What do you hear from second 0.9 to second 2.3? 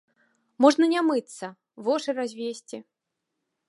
не мыцца, вошы